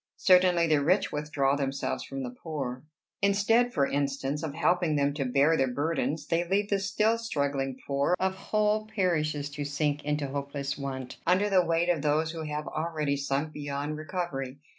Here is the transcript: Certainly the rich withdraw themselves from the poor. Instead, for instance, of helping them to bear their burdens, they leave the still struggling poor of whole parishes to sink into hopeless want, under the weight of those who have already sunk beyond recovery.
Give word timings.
Certainly 0.17 0.65
the 0.65 0.83
rich 0.83 1.11
withdraw 1.11 1.55
themselves 1.55 2.03
from 2.03 2.23
the 2.23 2.31
poor. 2.41 2.81
Instead, 3.21 3.71
for 3.71 3.85
instance, 3.85 4.41
of 4.41 4.55
helping 4.55 4.95
them 4.95 5.13
to 5.13 5.25
bear 5.25 5.55
their 5.55 5.71
burdens, 5.71 6.25
they 6.25 6.43
leave 6.43 6.71
the 6.71 6.79
still 6.79 7.19
struggling 7.19 7.77
poor 7.85 8.15
of 8.19 8.33
whole 8.33 8.87
parishes 8.87 9.47
to 9.51 9.63
sink 9.63 10.03
into 10.03 10.25
hopeless 10.27 10.75
want, 10.75 11.17
under 11.27 11.51
the 11.51 11.63
weight 11.63 11.89
of 11.89 12.01
those 12.01 12.31
who 12.31 12.41
have 12.41 12.65
already 12.67 13.15
sunk 13.15 13.53
beyond 13.53 13.95
recovery. 13.95 14.57